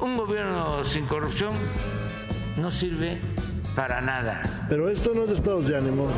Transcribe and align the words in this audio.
Un 0.00 0.16
gobierno 0.16 0.82
sin 0.84 1.06
corrupción 1.06 1.52
no 2.56 2.70
sirve 2.70 3.18
para 3.74 4.00
nada. 4.00 4.42
Pero 4.68 4.88
esto 4.88 5.12
no 5.14 5.24
es 5.24 5.30
estados 5.30 5.66
de 5.66 5.76
ánimo. 5.76 6.08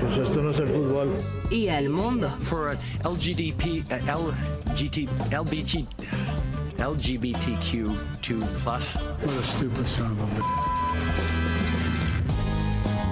Pues 0.00 0.16
esto 0.28 0.42
no 0.42 0.50
es 0.50 0.58
el 0.58 0.68
fútbol. 0.68 1.16
Y 1.50 1.68
el 1.68 1.88
mundo. 1.90 2.30
For 2.44 2.76
LGDP, 3.04 3.84
uh, 3.90 4.32
LGT, 4.72 5.08
LBG, 5.32 5.86
LGBTQ2+. 6.78 7.96
What 8.66 9.38
a 9.38 9.42
stupid 9.42 9.86
son 9.86 10.12
of 10.12 10.20
a 10.20 10.26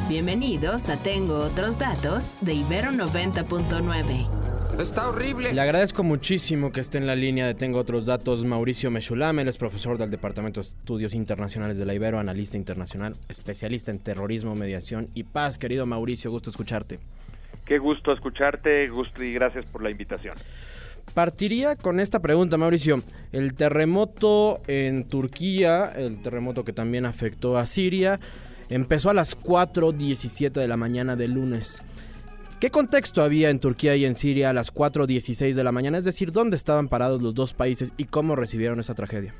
Bienvenidos 0.09 0.89
a 0.89 0.97
Tengo 0.97 1.37
Otros 1.37 1.79
Datos 1.79 2.25
de 2.41 2.55
Ibero 2.55 2.93
90.9. 2.93 4.38
Está 4.79 5.09
horrible. 5.09 5.53
Le 5.53 5.61
agradezco 5.61 6.05
muchísimo 6.05 6.71
que 6.71 6.79
esté 6.79 6.99
en 6.99 7.09
la 7.09 7.17
línea 7.17 7.49
de 7.49 7.55
Tengo 7.55 7.81
Otros 7.81 8.07
Datos 8.07 8.45
Mauricio 8.45 8.93
Mechulame, 8.93 9.43
él 9.43 9.49
es 9.49 9.59
profesor 9.59 9.99
del 9.99 10.09
Departamento 10.09 10.61
de 10.61 10.69
Estudios 10.69 11.15
Internacionales 11.15 11.79
de 11.79 11.85
la 11.85 11.95
Ibero, 11.95 12.21
analista 12.21 12.57
internacional, 12.57 13.17
especialista 13.29 13.91
en 13.91 13.99
terrorismo, 13.99 14.55
mediación 14.55 15.09
y 15.15 15.25
paz. 15.25 15.59
Querido 15.59 15.85
Mauricio, 15.85 16.31
gusto 16.31 16.51
escucharte. 16.51 17.01
Qué 17.67 17.79
gusto 17.79 18.13
escucharte, 18.13 18.87
gusto 18.87 19.21
y 19.25 19.33
gracias 19.33 19.67
por 19.67 19.83
la 19.83 19.91
invitación. 19.91 20.37
Partiría 21.13 21.75
con 21.75 21.99
esta 21.99 22.21
pregunta, 22.21 22.57
Mauricio. 22.57 23.03
El 23.33 23.55
terremoto 23.55 24.61
en 24.69 25.09
Turquía, 25.09 25.91
el 25.97 26.23
terremoto 26.23 26.63
que 26.63 26.73
también 26.73 27.05
afectó 27.05 27.59
a 27.59 27.67
Siria, 27.67 28.21
empezó 28.69 29.11
a 29.11 29.15
las 29.15 29.37
4.17 29.37 30.53
de 30.53 30.69
la 30.69 30.77
mañana 30.77 31.17
del 31.17 31.33
lunes. 31.33 31.83
¿Qué 32.61 32.71
contexto 32.71 33.23
había 33.23 33.51
en 33.51 33.61
Turquía 33.61 33.95
y 33.95 34.05
en 34.05 34.17
Siria 34.17 34.51
a 34.51 34.53
las 34.53 34.75
4.16 34.75 35.55
de 35.55 35.63
la 35.63 35.71
mañana? 35.71 35.97
Es 35.97 36.05
decir, 36.05 36.33
¿dónde 36.33 36.57
estaban 36.57 36.89
parados 36.89 37.23
los 37.23 37.33
dos 37.37 37.55
países 37.55 37.95
y 37.97 38.07
cómo 38.07 38.35
recibieron 38.35 38.81
esa 38.81 38.97
tragedia? 38.97 39.33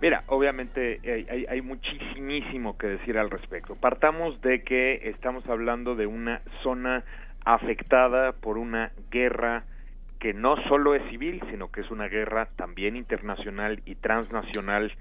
Mira, 0.00 0.24
obviamente 0.28 0.98
hay, 1.04 1.26
hay, 1.28 1.44
hay, 1.44 1.60
muchísimo 1.60 2.78
que 2.78 2.86
decir 2.86 3.18
al 3.18 3.28
respecto. 3.28 3.74
Partamos 3.74 4.40
de 4.40 4.62
que 4.62 5.10
estamos 5.10 5.46
hablando 5.46 5.94
de 5.94 6.06
una 6.06 6.40
zona 6.62 7.04
afectada 7.44 8.32
por 8.32 8.56
una 8.56 8.92
guerra 9.10 9.64
que 10.18 10.32
no 10.32 10.56
solo 10.68 10.94
es 10.94 11.02
civil, 11.10 11.42
sino 11.50 11.70
que 11.70 11.82
es 11.82 11.90
una 11.90 12.08
guerra 12.08 12.48
también 12.56 12.96
internacional 12.96 13.82
y 13.84 13.96
transnacional 13.96 14.92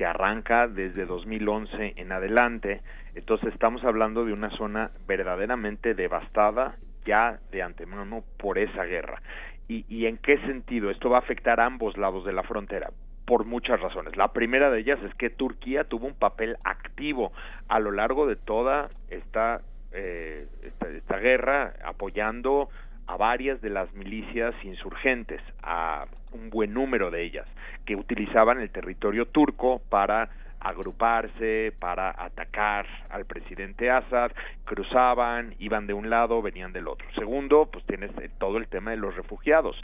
que 0.00 0.06
arranca 0.06 0.66
desde 0.66 1.04
2011 1.04 1.92
en 1.96 2.10
adelante. 2.10 2.80
Entonces 3.14 3.52
estamos 3.52 3.84
hablando 3.84 4.24
de 4.24 4.32
una 4.32 4.48
zona 4.56 4.92
verdaderamente 5.06 5.92
devastada 5.92 6.76
ya 7.04 7.38
de 7.52 7.60
antemano 7.60 8.24
por 8.38 8.56
esa 8.56 8.84
guerra. 8.84 9.20
¿Y, 9.68 9.84
y 9.94 10.06
en 10.06 10.16
qué 10.16 10.38
sentido? 10.46 10.90
Esto 10.90 11.10
va 11.10 11.18
a 11.18 11.20
afectar 11.20 11.60
a 11.60 11.66
ambos 11.66 11.98
lados 11.98 12.24
de 12.24 12.32
la 12.32 12.42
frontera 12.44 12.88
por 13.26 13.44
muchas 13.44 13.78
razones. 13.78 14.16
La 14.16 14.32
primera 14.32 14.70
de 14.70 14.80
ellas 14.80 14.98
es 15.02 15.14
que 15.16 15.28
Turquía 15.28 15.84
tuvo 15.84 16.06
un 16.06 16.14
papel 16.14 16.56
activo 16.64 17.30
a 17.68 17.78
lo 17.78 17.90
largo 17.92 18.26
de 18.26 18.36
toda 18.36 18.88
esta, 19.10 19.60
eh, 19.92 20.46
esta, 20.62 20.88
esta 20.88 21.18
guerra, 21.18 21.74
apoyando 21.84 22.70
a 23.06 23.18
varias 23.18 23.60
de 23.60 23.68
las 23.68 23.92
milicias 23.92 24.54
insurgentes, 24.64 25.42
a 25.62 26.06
un 26.32 26.50
buen 26.50 26.74
número 26.74 27.10
de 27.10 27.22
ellas, 27.22 27.46
que 27.84 27.96
utilizaban 27.96 28.60
el 28.60 28.70
territorio 28.70 29.26
turco 29.26 29.80
para 29.88 30.30
agruparse, 30.60 31.72
para 31.78 32.14
atacar 32.16 32.86
al 33.08 33.24
presidente 33.24 33.90
Assad, 33.90 34.30
cruzaban, 34.64 35.54
iban 35.58 35.86
de 35.86 35.94
un 35.94 36.10
lado, 36.10 36.42
venían 36.42 36.72
del 36.72 36.86
otro. 36.86 37.06
Segundo, 37.14 37.70
pues 37.72 37.84
tienes 37.86 38.10
todo 38.38 38.58
el 38.58 38.68
tema 38.68 38.90
de 38.90 38.98
los 38.98 39.16
refugiados, 39.16 39.76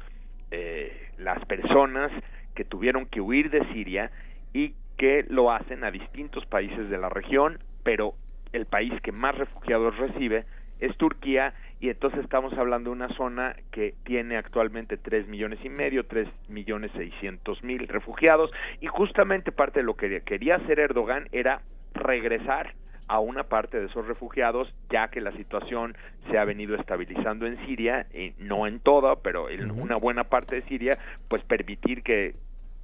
eh, 0.51 1.11
las 1.19 1.45
personas 1.47 2.13
que 2.55 2.65
tuvieron 2.65 3.07
que 3.07 3.21
huir 3.21 3.51
de 3.51 3.67
Siria 3.73 4.11
y 4.53 4.75
que 4.97 5.25
lo 5.29 5.51
hacen 5.53 5.85
a 5.85 5.91
distintos 5.91 6.45
países 6.47 6.89
de 6.89 6.99
la 6.99 7.09
región, 7.09 7.59
pero 7.83 8.15
el 8.53 8.67
país 8.67 8.93
que 9.03 9.13
más 9.13 9.37
refugiados 9.37 9.97
recibe 9.97 10.45
es 10.79 10.97
Turquía 10.97 11.55
y 11.81 11.91
entonces 11.91 12.21
estamos 12.21 12.53
hablando 12.55 12.91
de 12.91 12.97
una 12.97 13.09
zona 13.17 13.55
que 13.71 13.95
tiene 14.05 14.37
actualmente 14.37 14.97
tres 14.97 15.29
millones 15.29 15.59
y 15.63 15.69
medio, 15.69 16.07
tres 16.07 16.29
millones 16.49 16.91
seiscientos 16.93 17.63
mil 17.63 17.87
refugiados 17.87 18.51
y 18.81 18.87
justamente 18.87 19.53
parte 19.53 19.81
de 19.81 19.87
lo 19.87 19.95
que 19.95 20.23
quería 20.23 20.57
hacer 20.57 20.81
Erdogan 20.81 21.29
era 21.33 21.61
regresar 21.95 22.75
a 23.09 23.21
una 23.21 23.45
parte 23.45 23.79
de 23.79 23.87
esos 23.87 24.07
refugiados, 24.07 24.73
ya 24.91 25.09
que 25.09 25.21
la 25.21 25.33
situación 25.33 25.97
se 26.31 26.39
ha 26.39 26.45
venido 26.45 26.75
estabilizando 26.75 27.47
en 27.47 27.65
Siria, 27.67 28.07
y 28.13 28.35
no 28.39 28.67
en 28.67 28.81
toda, 28.81 29.17
pero 29.17 29.49
en 29.49 29.71
una 29.71 29.97
buena 29.97 30.25
parte 30.25 30.57
de 30.57 30.63
Siria, 30.63 30.99
pues 31.29 31.45
permitir 31.45 32.03
que 32.03 32.35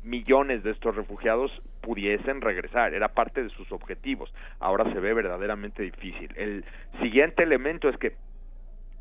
millones 0.05 0.63
de 0.63 0.71
estos 0.71 0.95
refugiados 0.95 1.51
pudiesen 1.81 2.41
regresar, 2.41 2.95
era 2.95 3.09
parte 3.09 3.43
de 3.43 3.51
sus 3.51 3.71
objetivos. 3.73 4.33
Ahora 4.61 4.85
se 4.93 5.01
ve 5.01 5.13
verdaderamente 5.13 5.83
difícil. 5.83 6.33
El 6.37 6.65
siguiente 7.01 7.43
elemento 7.43 7.89
es 7.89 7.97
que 7.97 8.13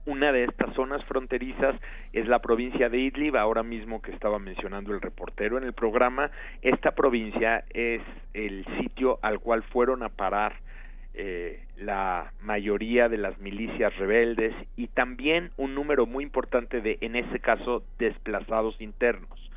una 0.05 0.31
de 0.31 0.45
estas 0.45 0.73
zonas 0.75 1.03
fronterizas 1.05 1.75
es 2.13 2.27
la 2.27 2.39
provincia 2.39 2.89
de 2.89 2.99
Idlib, 2.99 3.37
ahora 3.37 3.63
mismo 3.63 4.01
que 4.01 4.11
estaba 4.11 4.39
mencionando 4.39 4.93
el 4.93 5.01
reportero 5.01 5.57
en 5.57 5.63
el 5.63 5.73
programa, 5.73 6.31
esta 6.61 6.91
provincia 6.91 7.63
es 7.73 8.01
el 8.33 8.65
sitio 8.79 9.19
al 9.21 9.39
cual 9.39 9.63
fueron 9.63 10.03
a 10.03 10.09
parar 10.09 10.55
eh, 11.13 11.65
la 11.77 12.31
mayoría 12.41 13.09
de 13.09 13.17
las 13.17 13.37
milicias 13.39 13.95
rebeldes 13.97 14.55
y 14.77 14.87
también 14.87 15.51
un 15.57 15.75
número 15.75 16.05
muy 16.05 16.23
importante 16.23 16.81
de, 16.81 16.97
en 17.01 17.15
ese 17.15 17.39
caso, 17.39 17.83
desplazados 17.99 18.79
internos 18.79 19.50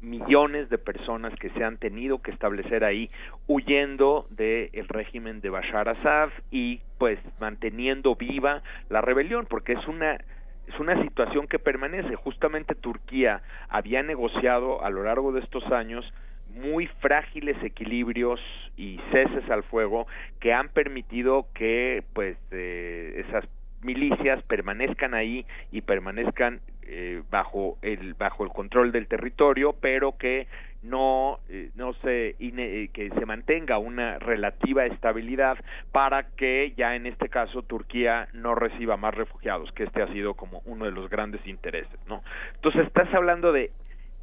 millones 0.00 0.70
de 0.70 0.78
personas 0.78 1.34
que 1.38 1.50
se 1.50 1.64
han 1.64 1.78
tenido 1.78 2.22
que 2.22 2.30
establecer 2.30 2.84
ahí 2.84 3.10
huyendo 3.46 4.26
del 4.30 4.70
el 4.72 4.88
régimen 4.88 5.40
de 5.40 5.50
Bashar 5.50 5.88
Assad 5.88 6.30
y 6.50 6.80
pues 6.98 7.18
manteniendo 7.40 8.14
viva 8.14 8.62
la 8.88 9.00
rebelión 9.00 9.46
porque 9.48 9.72
es 9.72 9.88
una 9.88 10.18
es 10.66 10.80
una 10.80 11.00
situación 11.02 11.46
que 11.46 11.58
permanece. 11.58 12.16
Justamente 12.16 12.74
Turquía 12.74 13.42
había 13.68 14.02
negociado 14.02 14.82
a 14.82 14.90
lo 14.90 15.02
largo 15.02 15.32
de 15.32 15.40
estos 15.40 15.64
años 15.70 16.10
muy 16.54 16.86
frágiles 17.00 17.56
equilibrios 17.62 18.40
y 18.76 18.98
ceses 19.10 19.48
al 19.50 19.62
fuego 19.64 20.06
que 20.40 20.52
han 20.52 20.68
permitido 20.68 21.46
que 21.52 22.04
pues 22.12 22.36
eh, 22.50 23.24
esas 23.26 23.44
milicias 23.82 24.42
permanezcan 24.44 25.14
ahí 25.14 25.44
y 25.70 25.82
permanezcan 25.82 26.60
eh, 26.86 27.22
bajo 27.30 27.78
el 27.82 28.14
bajo 28.14 28.44
el 28.44 28.50
control 28.50 28.92
del 28.92 29.06
territorio 29.06 29.74
pero 29.80 30.16
que 30.16 30.46
no 30.82 31.38
eh, 31.48 31.70
no 31.74 31.94
se 31.94 32.36
eh, 32.38 32.88
que 32.92 33.10
se 33.10 33.26
mantenga 33.26 33.78
una 33.78 34.18
relativa 34.18 34.86
estabilidad 34.86 35.56
para 35.92 36.24
que 36.36 36.72
ya 36.76 36.94
en 36.94 37.06
este 37.06 37.28
caso 37.28 37.62
Turquía 37.62 38.28
no 38.32 38.54
reciba 38.54 38.96
más 38.96 39.14
refugiados 39.14 39.72
que 39.72 39.84
este 39.84 40.02
ha 40.02 40.12
sido 40.12 40.34
como 40.34 40.62
uno 40.66 40.84
de 40.84 40.92
los 40.92 41.08
grandes 41.08 41.46
intereses 41.46 41.98
no 42.06 42.22
entonces 42.54 42.86
estás 42.86 43.12
hablando 43.14 43.52
de 43.52 43.70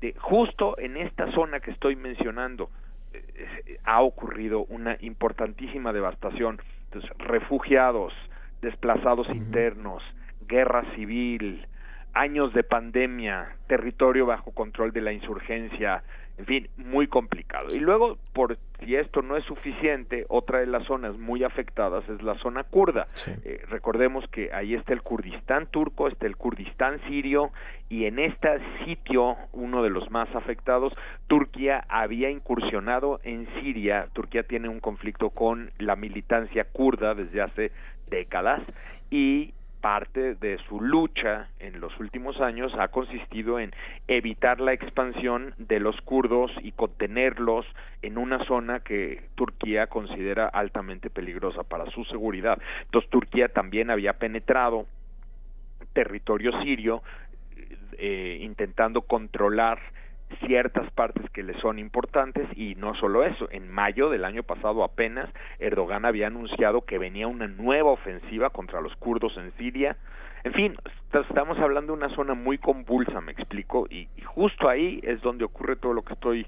de 0.02 0.14
justo 0.18 0.78
en 0.80 0.98
esta 0.98 1.32
zona 1.32 1.60
que 1.60 1.72
estoy 1.72 1.96
mencionando 1.96 2.70
ha 3.84 4.02
ocurrido 4.02 4.64
una 4.70 4.98
importantísima 5.02 5.92
devastación. 5.92 6.60
Entonces 6.86 7.12
refugiados 7.20 8.14
desplazados 8.62 9.28
internos, 9.30 10.04
guerra 10.48 10.84
civil, 10.96 11.66
años 12.14 12.54
de 12.54 12.64
pandemia, 12.64 13.56
territorio 13.68 14.26
bajo 14.26 14.52
control 14.52 14.92
de 14.92 15.02
la 15.02 15.14
insurgencia, 15.14 16.04
en 16.38 16.46
fin, 16.46 16.70
muy 16.78 17.08
complicado. 17.08 17.76
Y 17.76 17.80
luego, 17.80 18.18
por 18.34 18.58
si 18.80 18.96
esto 18.96 19.22
no 19.22 19.38
es 19.38 19.46
suficiente, 19.46 20.26
otra 20.28 20.60
de 20.60 20.66
las 20.66 20.86
zonas 20.88 21.18
muy 21.18 21.44
afectadas 21.44 22.08
es 22.10 22.22
la 22.24 22.36
zona 22.40 22.64
kurda. 22.64 23.08
Eh, 23.44 23.64
recordemos 23.70 24.28
que 24.30 24.52
ahí 24.52 24.74
está 24.74 24.94
el 24.94 25.04
Kurdistán 25.04 25.68
turco, 25.68 26.08
está 26.08 26.26
el 26.26 26.38
Kurdistán 26.38 27.00
sirio, 27.08 27.52
y 27.90 28.06
en 28.06 28.18
este 28.18 28.50
sitio, 28.86 29.38
uno 29.52 29.84
de 29.84 29.92
los 29.92 30.10
más 30.10 30.34
afectados, 30.34 30.94
Turquía 31.28 31.86
había 31.90 32.32
incursionado 32.32 33.20
en 33.24 33.48
Siria. 33.62 34.08
Turquía 34.14 34.42
tiene 34.42 34.68
un 34.68 34.80
conflicto 34.80 35.30
con 35.30 35.72
la 35.78 35.96
militancia 35.96 36.64
kurda 36.64 37.14
desde 37.14 37.42
hace 37.42 37.72
décadas 38.10 38.62
y 39.12 39.54
parte 39.82 40.36
de 40.36 40.58
su 40.70 40.80
lucha 40.80 41.50
en 41.60 41.82
los 41.82 42.00
últimos 42.00 42.40
años 42.40 42.72
ha 42.80 42.88
consistido 42.90 43.60
en 43.60 43.72
evitar 44.08 44.62
la 44.62 44.74
expansión 44.74 45.54
de 45.58 45.80
los 45.80 46.00
kurdos 46.02 46.52
y 46.62 46.72
contenerlos 46.72 47.66
en 48.02 48.18
una 48.18 48.46
zona 48.46 48.80
que 48.80 49.24
Turquía 49.36 49.88
considera 49.88 50.48
altamente 50.48 51.10
peligrosa 51.10 51.64
para 51.64 51.86
su 51.88 52.06
seguridad. 52.06 52.62
Entonces 52.86 53.10
Turquía 53.10 53.50
también 53.50 53.90
había 53.90 54.14
penetrado 54.14 54.86
territorio 55.94 56.52
sirio 56.64 57.02
eh, 57.98 58.40
intentando 58.42 59.02
controlar 59.02 59.80
ciertas 60.46 60.90
partes 60.92 61.30
que 61.32 61.44
le 61.44 61.60
son 61.62 61.80
importantes 61.80 62.48
y 62.56 62.76
no 62.76 62.96
solo 62.96 63.24
eso, 63.24 63.48
en 63.52 63.70
mayo 63.70 64.10
del 64.10 64.26
año 64.26 64.44
pasado 64.44 64.84
apenas 64.84 65.30
Erdogan 65.60 66.06
había 66.06 66.28
anunciado 66.28 66.82
que 66.82 66.98
venía 66.98 67.28
una 67.28 67.48
nueva 67.48 67.92
ofensiva 67.92 68.50
contra 68.50 68.82
los 68.82 68.96
kurdos 68.96 69.36
en 69.38 69.52
Siria. 69.54 69.98
En 70.44 70.54
fin, 70.54 70.76
estamos 71.14 71.58
hablando 71.60 71.94
de 71.94 72.04
una 72.04 72.16
zona 72.16 72.34
muy 72.34 72.58
convulsa, 72.58 73.22
me 73.22 73.32
explico, 73.32 73.88
y, 73.90 74.08
justo 74.26 74.70
ahí 74.70 75.00
es 75.04 75.22
donde 75.22 75.46
ocurre 75.46 75.76
todo 75.76 75.94
lo 75.94 76.02
que 76.04 76.14
estoy 76.14 76.48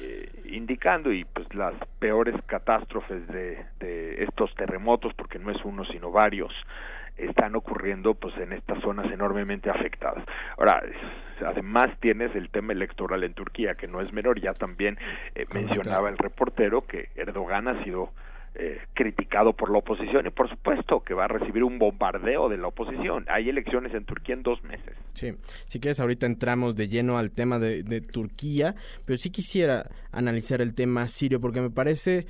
eh, 0.00 0.28
indicando 0.46 1.12
y 1.12 1.24
pues 1.24 1.52
las 1.54 1.74
peores 1.98 2.34
catástrofes 2.46 3.26
de, 3.28 3.64
de 3.78 4.24
estos 4.24 4.54
terremotos, 4.56 5.14
porque 5.14 5.38
no 5.38 5.50
es 5.50 5.64
uno 5.64 5.84
sino 5.86 6.10
varios, 6.10 6.52
están 7.16 7.54
ocurriendo 7.54 8.14
pues 8.14 8.36
en 8.38 8.52
estas 8.52 8.80
zonas 8.82 9.10
enormemente 9.12 9.70
afectadas. 9.70 10.24
Ahora, 10.56 10.82
además 11.46 11.90
tienes 12.00 12.34
el 12.34 12.50
tema 12.50 12.72
electoral 12.72 13.24
en 13.24 13.34
Turquía, 13.34 13.74
que 13.74 13.86
no 13.86 14.00
es 14.00 14.12
menor, 14.12 14.40
ya 14.40 14.54
también 14.54 14.98
eh, 15.34 15.46
mencionaba 15.52 16.08
el 16.08 16.18
reportero 16.18 16.86
que 16.86 17.08
Erdogan 17.16 17.68
ha 17.68 17.82
sido 17.84 18.10
eh, 18.56 18.80
criticado 18.94 19.52
por 19.52 19.70
la 19.70 19.78
oposición 19.78 20.26
y 20.28 20.30
por 20.30 20.48
supuesto 20.48 21.00
que 21.00 21.12
va 21.12 21.24
a 21.24 21.28
recibir 21.28 21.64
un 21.64 21.78
bombardeo 21.80 22.48
de 22.48 22.56
la 22.56 22.68
oposición. 22.68 23.24
Hay 23.28 23.48
elecciones 23.48 23.92
en 23.94 24.04
Turquía 24.04 24.36
en 24.36 24.44
dos 24.44 24.62
meses. 24.62 24.94
Sí, 25.14 25.32
si 25.66 25.80
quieres 25.80 25.98
ahorita 25.98 26.26
entramos 26.26 26.76
de 26.76 26.86
lleno 26.86 27.18
al 27.18 27.32
tema 27.32 27.58
de, 27.58 27.82
de 27.82 28.00
Turquía, 28.00 28.76
pero 29.04 29.16
sí 29.16 29.30
quisiera 29.30 29.90
analizar 30.12 30.60
el 30.60 30.72
tema 30.74 31.08
sirio 31.08 31.40
porque 31.40 31.60
me 31.60 31.70
parece 31.70 32.26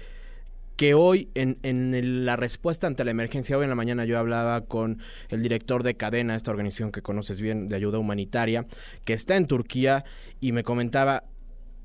que 0.77 0.95
hoy 0.95 1.29
en, 1.35 1.59
en, 1.63 2.25
la 2.25 2.37
respuesta 2.37 2.87
ante 2.87 3.05
la 3.05 3.11
emergencia, 3.11 3.57
hoy 3.57 3.65
en 3.65 3.71
la 3.71 3.77
mañana 3.77 4.05
yo 4.05 4.19
hablaba 4.19 4.63
con 4.63 4.99
el 5.29 5.43
director 5.43 5.83
de 5.83 5.95
Cadena, 5.95 6.37
esta 6.37 6.51
organización 6.51 6.93
que 6.93 7.03
conoces 7.03 7.41
bien 7.41 7.67
de 7.67 7.77
ayuda 7.77 7.99
humanitaria, 7.99 8.67
que 9.05 9.13
está 9.13 9.37
en 9.37 9.47
Turquía 9.47 10.05
y 10.41 10.53
me 10.53 10.65
comentaba, 10.65 11.25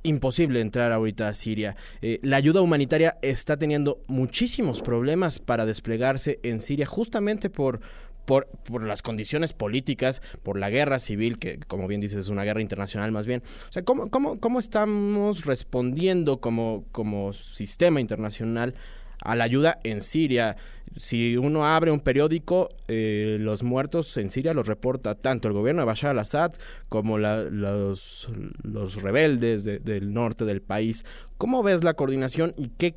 imposible 0.03 0.62
entrar 0.62 0.91
ahorita 0.91 1.27
a 1.27 1.33
Siria. 1.33 1.75
Eh, 2.01 2.19
la 2.24 2.38
ayuda 2.38 2.62
humanitaria 2.62 3.18
está 3.21 3.57
teniendo 3.57 4.01
muchísimos 4.07 4.81
problemas 4.81 5.39
para 5.39 5.65
desplegarse 5.65 6.39
en 6.44 6.62
Siria 6.62 6.86
justamente 6.86 7.50
por, 7.50 7.81
por, 8.30 8.84
las 8.84 9.02
condiciones 9.02 9.54
políticas, 9.54 10.22
por 10.44 10.60
la 10.60 10.70
guerra 10.70 11.00
civil, 11.00 11.40
que 11.40 11.58
como 11.66 11.88
bien 11.88 12.00
dices 12.00 12.20
es 12.20 12.30
una 12.30 12.44
guerra 12.44 12.62
internacional 12.62 13.12
más 13.12 13.26
bien. 13.26 13.42
O 13.68 13.72
sea, 13.72 13.84
¿cómo, 13.84 14.12
cómo, 14.12 14.40
cómo 14.40 14.60
estamos 14.60 15.46
respondiendo 15.46 16.40
como, 16.40 16.86
como 16.92 17.34
sistema 17.34 18.00
internacional 18.00 18.76
a 19.24 19.36
la 19.36 19.46
ayuda 19.46 19.80
en 19.84 20.02
Siria? 20.02 20.58
Si 20.96 21.38
uno 21.38 21.66
abre 21.66 21.90
un 21.90 22.02
periódico, 22.02 22.70
eh, 22.88 23.38
los 23.40 23.64
muertos 23.64 24.16
en 24.18 24.30
Siria 24.30 24.54
los 24.54 24.68
reporta 24.68 25.16
tanto 25.16 25.48
el 25.48 25.56
gobierno 25.56 25.82
de 25.82 25.88
Bashar 25.88 26.12
al-Assad 26.12 26.54
como 26.88 27.18
los, 27.18 28.30
los 28.62 29.02
rebeldes 29.02 29.64
del 29.64 30.14
norte 30.14 30.46
del 30.46 30.62
país. 30.62 31.04
¿Cómo 31.40 31.64
ves 31.64 31.84
la 31.84 31.96
coordinación 31.96 32.54
y 32.58 32.68
qué, 32.78 32.94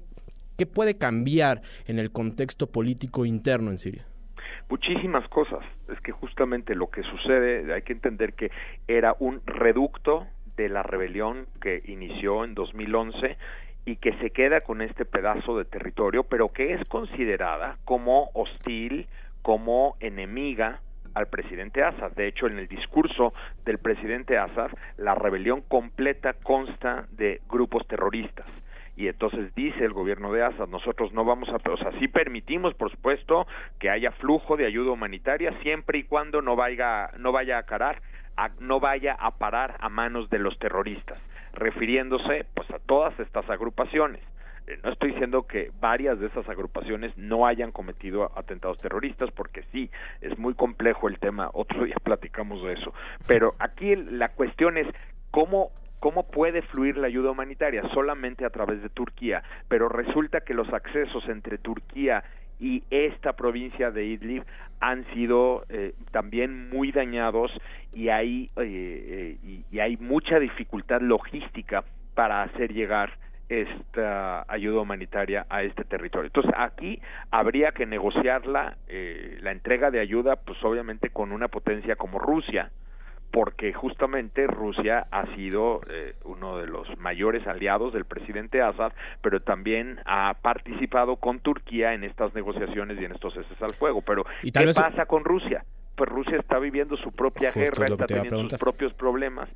qué 0.59 0.67
puede 0.67 0.99
cambiar 0.99 1.63
en 1.87 1.99
el 1.99 2.11
contexto 2.11 2.67
político 2.67 3.25
interno 3.25 3.71
en 3.71 3.79
Siria? 3.79 4.12
Muchísimas 4.73 5.29
cosas. 5.29 5.63
Es 5.91 6.01
que 6.01 6.13
justamente 6.13 6.75
lo 6.75 6.87
que 6.87 7.03
sucede, 7.03 7.75
hay 7.75 7.83
que 7.83 7.93
entender 7.93 8.33
que 8.33 8.51
era 8.89 9.15
un 9.19 9.43
reducto 9.45 10.27
de 10.57 10.71
la 10.71 10.83
rebelión 10.83 11.47
que 11.61 11.83
inició 11.85 12.43
en 12.43 12.55
2011 12.55 13.37
y 13.85 13.97
que 13.97 14.15
se 14.15 14.31
queda 14.31 14.63
con 14.63 14.81
este 14.81 15.05
pedazo 15.05 15.59
de 15.59 15.67
territorio, 15.67 16.23
pero 16.23 16.49
que 16.55 16.73
es 16.73 16.83
considerada 16.89 17.77
como 17.85 18.31
hostil, 18.33 19.09
como 19.43 19.97
enemiga 20.01 20.81
al 21.13 21.27
presidente 21.27 21.83
Assad. 21.83 22.13
De 22.13 22.27
hecho, 22.27 22.47
en 22.47 22.59
el 22.59 22.67
discurso 22.67 23.35
del 23.67 23.77
presidente 23.77 24.39
Assad, 24.39 24.71
la 24.97 25.15
rebelión 25.15 25.61
completa 25.69 26.33
consta 26.33 27.05
de 27.11 27.43
grupos 27.47 27.87
terroristas 27.87 28.47
y 29.03 29.09
entonces 29.09 29.53
dice 29.57 29.85
el 29.85 29.93
gobierno 29.93 30.33
de 30.33 30.45
Assad, 30.45 30.69
nosotros 30.69 31.13
no 31.13 31.25
vamos 31.25 31.49
a, 31.49 31.57
o 31.69 31.77
sea, 31.77 31.91
sí 31.99 32.07
permitimos, 32.07 32.73
por 32.75 32.89
supuesto, 32.89 33.49
que 33.81 33.91
haya 33.91 34.13
flujo 34.13 34.57
de 34.57 34.65
ayuda 34.65 34.93
humanitaria 34.93 35.53
siempre 35.61 35.99
y 35.99 36.05
cuando 36.05 36.41
no 36.41 36.55
vaya, 36.55 37.11
no 37.19 37.33
vaya 37.33 37.59
a 37.59 37.65
carar, 37.65 38.01
no 38.61 38.79
vaya 38.79 39.17
a 39.19 39.33
parar 39.33 39.77
a 39.81 39.89
manos 39.89 40.31
de 40.31 40.39
los 40.39 40.57
terroristas, 40.61 41.19
refiriéndose 41.53 42.47
pues 42.55 42.71
a 42.71 42.79
todas 42.79 43.19
estas 43.19 43.51
agrupaciones. 43.51 44.21
Eh, 44.69 44.79
no 44.85 44.93
estoy 44.93 45.11
diciendo 45.11 45.49
que 45.49 45.73
varias 45.81 46.21
de 46.21 46.29
esas 46.29 46.49
agrupaciones 46.49 47.17
no 47.19 47.45
hayan 47.45 47.73
cometido 47.73 48.31
atentados 48.37 48.79
terroristas, 48.79 49.33
porque 49.33 49.65
sí, 49.73 49.91
es 50.21 50.39
muy 50.39 50.55
complejo 50.55 51.09
el 51.09 51.19
tema, 51.19 51.51
otro 51.55 51.83
día 51.83 51.97
platicamos 52.05 52.63
de 52.63 52.75
eso. 52.75 52.95
Pero 53.27 53.57
aquí 53.59 53.97
la 53.97 54.29
cuestión 54.29 54.79
es 54.79 54.87
cómo 55.33 55.73
¿Cómo 56.03 56.25
puede 56.25 56.63
fluir 56.63 56.97
la 56.97 57.07
ayuda 57.07 57.31
humanitaria? 57.31 57.89
Solamente 57.95 58.45
a 58.45 58.51
través 58.51 58.83
de 58.83 58.89
Turquía, 58.89 59.45
pero 59.69 59.89
resulta 59.89 60.41
que 60.41 60.53
los 60.53 60.69
accesos 60.73 61.29
entre 61.29 61.59
Turquía 61.59 62.25
y 62.59 62.83
esta 62.91 63.35
provincia 63.35 63.93
de 63.93 64.07
Idlib 64.07 64.43
han 64.81 65.05
sido 65.15 65.65
eh, 65.69 65.95
también 66.11 66.69
muy 66.71 66.91
dañados 66.91 67.53
y 67.93 68.09
hay, 68.09 68.51
eh, 68.57 69.37
eh, 69.47 69.65
y, 69.71 69.79
hay 69.79 69.97
mucha 69.97 70.41
dificultad 70.41 71.01
logística 71.01 71.85
para 72.17 72.43
hacer 72.43 72.73
llegar 72.73 73.13
esta 73.49 74.45
ayuda 74.53 74.81
humanitaria 74.81 75.47
a 75.51 75.63
este 75.63 75.85
territorio. 75.85 76.27
Entonces 76.27 76.53
aquí 76.57 77.01
habría 77.31 77.71
que 77.71 77.87
negociarla, 77.87 78.77
la 78.89 79.53
entrega 79.53 79.93
de 79.93 80.01
ayuda, 80.01 80.35
pues 80.35 80.59
obviamente 80.65 81.11
con 81.11 81.31
una 81.31 81.47
potencia 81.47 81.95
como 81.95 82.19
Rusia, 82.19 82.73
porque 83.33 83.73
justamente 83.73 84.47
Rusia 84.47 85.07
ha 85.11 85.27
sido 85.35 85.81
eh, 85.89 86.15
uno 86.25 86.59
de 86.59 86.67
los 86.67 86.87
mayores 86.99 87.45
aliados 87.47 87.95
del 87.95 88.05
presidente 88.05 88.61
Assad, 88.61 88.93
pero 89.23 89.41
también 89.41 89.99
ha 90.05 90.35
participado 90.43 91.17
con 91.17 91.41
Turquía 91.41 91.95
en 91.95 92.05
estas 92.05 92.35
negociaciones 92.35 93.01
y 93.01 93.07
en 93.07 93.13
estos 93.13 93.33
ceses 93.33 93.61
al 93.63 93.73
fuego. 93.73 94.03
Pero 94.03 94.25
¿qué 94.43 94.73
pasa 94.75 95.07
con 95.07 95.25
Rusia? 95.25 95.65
Pues 95.97 96.11
Rusia 96.11 96.37
está 96.39 96.59
viviendo 96.59 96.97
su 96.99 97.11
propia 97.11 97.53
guerra, 97.53 97.87
está 97.87 98.07
teniendo 98.07 98.49
sus 98.49 98.59
propios 98.59 98.93
problemas. 98.93 99.49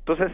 Entonces, 0.00 0.30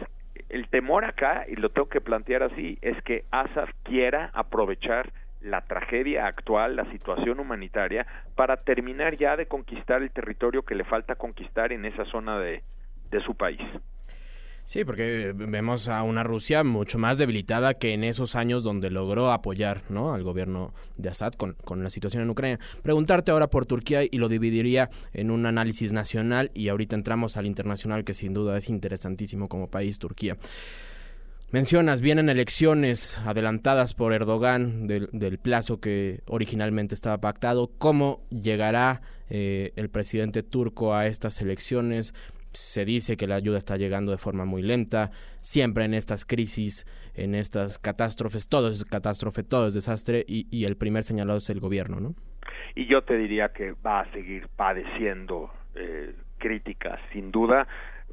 el 0.49 0.67
temor 0.67 1.05
acá, 1.05 1.45
y 1.47 1.55
lo 1.55 1.69
tengo 1.69 1.87
que 1.87 2.01
plantear 2.01 2.43
así, 2.43 2.79
es 2.81 3.01
que 3.03 3.23
Assad 3.31 3.69
quiera 3.83 4.29
aprovechar 4.33 5.13
la 5.39 5.61
tragedia 5.61 6.27
actual, 6.27 6.75
la 6.75 6.83
situación 6.91 7.39
humanitaria, 7.39 8.05
para 8.35 8.57
terminar 8.57 9.15
ya 9.15 9.37
de 9.37 9.45
conquistar 9.45 10.01
el 10.01 10.11
territorio 10.11 10.63
que 10.63 10.75
le 10.75 10.83
falta 10.83 11.15
conquistar 11.15 11.71
en 11.71 11.85
esa 11.85 12.03
zona 12.05 12.39
de, 12.39 12.61
de 13.11 13.21
su 13.23 13.35
país. 13.35 13.59
Sí, 14.69 14.85
porque 14.85 15.33
vemos 15.35 15.87
a 15.87 16.03
una 16.03 16.21
Rusia 16.21 16.63
mucho 16.63 16.99
más 16.99 17.17
debilitada 17.17 17.73
que 17.73 17.95
en 17.95 18.03
esos 18.03 18.35
años 18.35 18.61
donde 18.63 18.91
logró 18.91 19.31
apoyar 19.31 19.81
¿no? 19.89 20.13
al 20.13 20.21
gobierno 20.21 20.75
de 20.95 21.09
Assad 21.09 21.33
con, 21.33 21.55
la 21.83 21.89
situación 21.89 22.21
en 22.21 22.29
Ucrania. 22.29 22.59
Preguntarte 22.83 23.31
ahora 23.31 23.49
por 23.49 23.65
Turquía 23.65 24.03
y 24.03 24.19
lo 24.19 24.29
dividiría 24.29 24.91
en 25.11 25.31
un 25.31 25.47
análisis 25.47 25.91
nacional 25.91 26.51
y 26.53 26.67
ahorita 26.67 26.95
entramos 26.95 27.35
al 27.35 27.47
internacional 27.47 28.03
que 28.03 28.13
sin 28.13 28.35
duda 28.35 28.55
es 28.57 28.69
interesantísimo 28.69 29.49
como 29.49 29.71
país 29.71 29.97
Turquía. 29.97 30.37
Mencionas, 31.49 31.99
vienen 32.01 32.29
elecciones 32.29 33.17
adelantadas 33.25 33.95
por 33.95 34.13
Erdogan 34.13 34.85
del, 34.85 35.09
del 35.11 35.39
plazo 35.39 35.79
que 35.79 36.21
originalmente 36.27 36.93
estaba 36.93 37.17
pactado. 37.17 37.71
¿Cómo 37.79 38.21
llegará 38.29 39.01
eh, 39.31 39.73
el 39.77 39.89
presidente 39.89 40.43
turco 40.43 40.93
a 40.93 41.07
estas 41.07 41.41
elecciones? 41.41 42.13
Se 42.53 42.85
dice 42.85 43.17
que 43.17 43.27
la 43.27 43.35
ayuda 43.35 43.57
está 43.57 43.77
llegando 43.77 44.11
de 44.11 44.17
forma 44.17 44.45
muy 44.45 44.61
lenta, 44.61 45.11
siempre 45.39 45.85
en 45.85 45.93
estas 45.93 46.25
crisis, 46.25 46.85
en 47.13 47.35
estas 47.35 47.79
catástrofes, 47.79 48.49
todo 48.49 48.69
es 48.69 48.85
catástrofe, 48.85 49.43
todo 49.43 49.67
es 49.67 49.73
desastre 49.73 50.23
y, 50.27 50.65
el 50.65 50.77
primer 50.77 51.03
señalado 51.03 51.37
es 51.37 51.49
el 51.49 51.59
gobierno, 51.59 51.99
¿no? 51.99 52.15
Y 52.75 52.87
yo 52.87 53.03
te 53.03 53.17
diría 53.17 53.49
que 53.49 53.73
va 53.85 54.01
a 54.01 54.11
seguir 54.11 54.47
padeciendo 54.55 55.51
eh, 55.75 56.13
críticas, 56.37 56.99
sin 57.11 57.31
duda, 57.31 57.67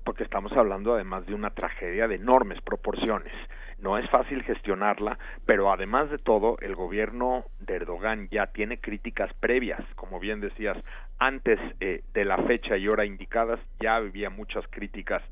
porque 0.05 0.25
estamos 0.25 0.53
hablando 0.53 0.95
además 0.95 1.27
de 1.27 1.35
una 1.35 1.51
tragedia 1.51 2.09
de 2.09 2.17
enormes 2.17 2.61
proporciones. 2.63 3.33
No 3.79 3.99
es 3.99 4.09
fácil 4.09 4.43
gestionarla, 4.43 5.19
pero 5.45 5.71
además 5.71 6.11
de 6.11 6.19
todo, 6.19 6.57
el 6.61 6.75
gobierno 6.75 7.45
de 7.61 7.77
Erdogan 7.77 8.29
ya 8.31 8.47
tiene 8.47 8.79
críticas 8.79 9.33
previas, 9.35 9.83
como 9.97 10.19
bien 10.19 10.41
decías, 10.41 10.79
antes 11.19 11.61
eh, 11.81 12.03
de 12.15 12.25
la 12.25 12.39
fecha 12.39 12.77
y 12.77 12.89
hora 12.89 13.05
indicadas, 13.05 13.61
ya 13.81 13.97
había 13.97 14.31
muchas 14.31 14.67
críticas 14.69 15.23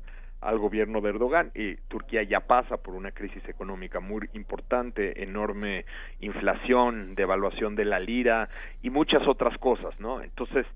al 0.41 0.59
gobierno 0.59 1.01
de 1.01 1.09
Erdogan 1.09 1.51
y 1.55 1.75
Turquía 1.87 2.21
ya 2.21 2.41
pasa 2.41 2.77
por 2.77 2.93
una 2.93 3.11
crisis 3.11 3.47
económica 3.49 3.99
muy 3.99 4.29
importante, 4.33 5.23
enorme 5.23 5.85
inflación, 6.19 7.15
devaluación 7.15 7.75
de 7.75 7.85
la 7.85 7.99
lira 7.99 8.47
y 8.83 8.91
muchas 8.91 9.27
otras 9.27 9.57
cosas, 9.57 9.99
¿no? 9.99 10.21
Entonces, 10.21 10.67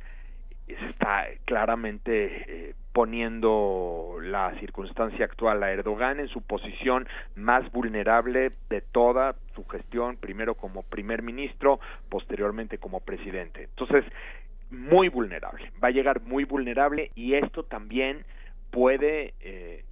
está 0.74 1.26
claramente 1.46 2.70
eh, 2.70 2.76
poniendo 2.94 4.18
la 4.22 4.54
circunstancia 4.60 5.26
actual 5.26 5.64
a 5.64 5.72
Erdogan 5.72 6.20
en 6.20 6.28
su 6.28 6.42
posición 6.42 7.08
más 7.36 7.72
vulnerable 7.72 8.52
de 8.70 8.82
toda 8.82 9.36
su 9.56 9.66
gestión, 9.68 10.18
primero 10.18 10.56
como 10.56 10.84
primer 10.84 11.22
ministro, 11.22 11.80
posteriormente 12.10 12.78
como 12.78 13.00
presidente. 13.00 13.64
Entonces, 13.64 14.04
muy 14.70 15.10
vulnerable, 15.10 15.72
va 15.84 15.88
a 15.88 15.92
llegar 15.92 16.22
muy 16.22 16.44
vulnerable 16.44 17.12
y 17.16 17.34
esto 17.34 17.64
también 17.64 18.26
puede 18.72 19.34
eh, 19.40 19.84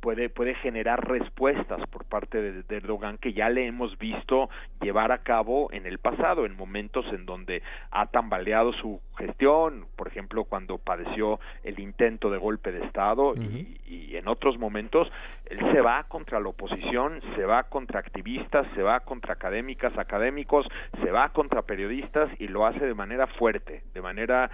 puede, 0.00 0.28
puede 0.28 0.54
generar 0.54 1.08
respuestas 1.08 1.80
por 1.88 2.04
parte 2.04 2.40
de, 2.40 2.76
Erdogan 2.76 3.18
que 3.18 3.32
ya 3.32 3.48
le 3.48 3.66
hemos 3.66 3.98
visto 3.98 4.48
llevar 4.80 5.10
a 5.10 5.18
cabo 5.18 5.68
en 5.72 5.86
el 5.86 5.98
pasado, 5.98 6.46
en 6.46 6.56
momentos 6.56 7.04
en 7.12 7.26
donde 7.26 7.62
ha 7.90 8.06
tambaleado 8.06 8.72
su 8.72 9.00
gestión, 9.16 9.86
por 9.96 10.06
ejemplo, 10.08 10.44
cuando 10.44 10.78
padeció 10.78 11.40
el 11.64 11.80
intento 11.80 12.30
de 12.30 12.38
golpe 12.38 12.70
de 12.70 12.84
Estado 12.84 13.34
y, 13.34 13.80
y, 13.86 14.16
en 14.16 14.28
otros 14.28 14.58
momentos, 14.58 15.10
él 15.46 15.58
se 15.72 15.80
va 15.80 16.04
contra 16.04 16.38
la 16.40 16.48
oposición, 16.48 17.20
se 17.34 17.44
va 17.44 17.64
contra 17.64 18.00
activistas, 18.00 18.66
se 18.74 18.82
va 18.82 19.00
contra 19.00 19.34
académicas, 19.34 19.96
académicos, 19.98 20.66
se 21.02 21.10
va 21.10 21.30
contra 21.30 21.62
periodistas 21.62 22.30
y 22.38 22.48
lo 22.48 22.66
hace 22.66 22.86
de 22.86 22.94
manera 22.94 23.26
fuerte, 23.26 23.82
de 23.92 24.02
manera 24.02 24.50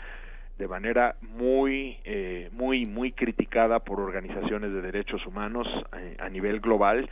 de 0.58 0.68
manera 0.68 1.16
muy 1.20 1.98
eh, 2.04 2.48
muy 2.52 2.86
muy 2.86 3.12
criticada 3.12 3.80
por 3.80 4.00
organizaciones 4.00 4.72
de 4.72 4.82
derechos 4.82 5.26
humanos 5.26 5.66
eh, 5.96 6.16
a 6.20 6.28
nivel 6.28 6.60
global. 6.60 7.08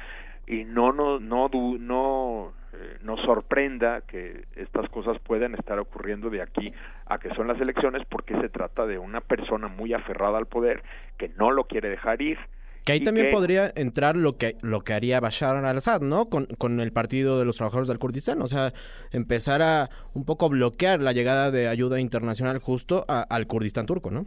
Y 0.47 0.65
no 0.65 0.93
no 0.93 1.19
no 1.19 1.49
no 1.79 2.53
eh, 2.73 2.99
nos 3.03 3.21
sorprenda 3.23 4.03
que 4.03 4.45
estas 4.57 4.89
cosas 4.89 5.19
puedan 5.21 5.55
estar 5.55 5.79
ocurriendo 5.79 6.31
de 6.31 6.43
aquí 6.43 6.73
a 7.07 7.19
que 7.19 7.35
son 7.35 7.49
las 7.49 7.61
elecciones 7.61 8.05
porque 8.09 8.35
se 8.41 8.49
trata 8.49 8.87
de 8.87 8.99
una 8.99 9.21
persona 9.21 9.69
muy 9.69 9.93
aferrada 9.93 10.39
al 10.39 10.47
poder 10.47 10.83
que 11.19 11.31
no 11.37 11.51
lo 11.51 11.65
quiere 11.65 11.91
dejar 11.91 12.23
ir 12.23 12.39
que 12.85 12.93
ahí 12.93 13.01
también 13.01 13.31
podría 13.31 13.73
entrar 13.77 14.17
lo 14.17 14.37
que, 14.37 14.57
lo 14.61 14.83
que 14.83 14.93
haría 14.93 15.21
Bashar 15.21 15.57
al-Assad, 15.57 16.01
¿no? 16.01 16.27
Con, 16.29 16.47
con 16.59 16.81
el 16.81 16.93
Partido 16.93 17.39
de 17.39 17.45
los 17.45 17.57
Trabajadores 17.57 17.89
del 17.89 17.99
Kurdistán. 17.99 18.43
O 18.43 18.49
sea, 18.49 18.73
empezar 19.13 19.63
a 19.63 19.89
un 20.15 20.25
poco 20.25 20.49
bloquear 20.49 21.01
la 21.01 21.13
llegada 21.13 21.51
de 21.51 21.69
ayuda 21.69 22.01
internacional 22.01 22.59
justo 22.59 23.05
al 23.09 23.47
Kurdistán 23.47 23.87
turco, 23.87 24.11
¿no? 24.11 24.27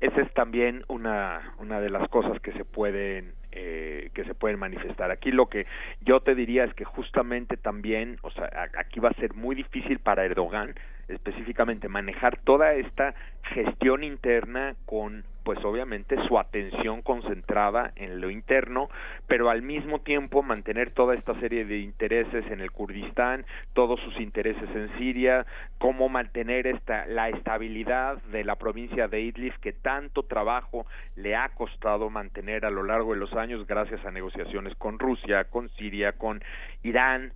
Esa 0.00 0.20
es 0.20 0.34
también 0.34 0.84
una, 0.88 1.54
una 1.58 1.80
de 1.80 1.88
las 1.88 2.08
cosas 2.08 2.40
que 2.40 2.52
se 2.52 2.64
pueden 2.64 3.34
eh, 3.52 4.10
que 4.14 4.24
se 4.24 4.34
pueden 4.34 4.58
manifestar. 4.58 5.10
Aquí 5.10 5.30
lo 5.30 5.46
que 5.46 5.66
yo 6.00 6.20
te 6.20 6.34
diría 6.34 6.64
es 6.64 6.72
que 6.74 6.84
justamente 6.84 7.56
también, 7.58 8.16
o 8.22 8.30
sea, 8.30 8.50
aquí 8.78 8.98
va 8.98 9.10
a 9.10 9.20
ser 9.20 9.34
muy 9.34 9.54
difícil 9.54 9.98
para 9.98 10.24
Erdogan 10.24 10.74
específicamente 11.12 11.88
manejar 11.88 12.38
toda 12.38 12.74
esta 12.74 13.14
gestión 13.42 14.04
interna 14.04 14.74
con 14.86 15.24
pues 15.42 15.58
obviamente 15.64 16.16
su 16.28 16.38
atención 16.38 17.02
concentrada 17.02 17.92
en 17.96 18.20
lo 18.20 18.30
interno, 18.30 18.88
pero 19.26 19.50
al 19.50 19.62
mismo 19.62 20.00
tiempo 20.00 20.42
mantener 20.42 20.92
toda 20.92 21.14
esta 21.14 21.38
serie 21.40 21.64
de 21.64 21.78
intereses 21.78 22.46
en 22.50 22.60
el 22.60 22.70
Kurdistán, 22.70 23.44
todos 23.72 23.98
sus 24.00 24.20
intereses 24.20 24.68
en 24.74 24.96
Siria, 24.98 25.44
cómo 25.78 26.08
mantener 26.08 26.66
esta 26.66 27.06
la 27.06 27.28
estabilidad 27.28 28.22
de 28.30 28.44
la 28.44 28.56
provincia 28.56 29.08
de 29.08 29.20
Idlib 29.20 29.54
que 29.60 29.72
tanto 29.72 30.22
trabajo 30.22 30.86
le 31.16 31.34
ha 31.34 31.48
costado 31.50 32.08
mantener 32.08 32.64
a 32.64 32.70
lo 32.70 32.84
largo 32.84 33.12
de 33.12 33.18
los 33.18 33.32
años 33.34 33.66
gracias 33.66 34.04
a 34.04 34.10
negociaciones 34.10 34.74
con 34.76 34.98
Rusia, 34.98 35.44
con 35.44 35.68
Siria, 35.70 36.12
con 36.12 36.40
Irán, 36.82 37.32